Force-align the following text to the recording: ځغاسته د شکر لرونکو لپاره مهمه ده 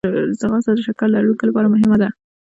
ځغاسته 0.39 0.71
د 0.75 0.79
شکر 0.87 1.07
لرونکو 1.13 1.43
لپاره 1.49 1.71
مهمه 1.73 1.97
ده 2.01 2.09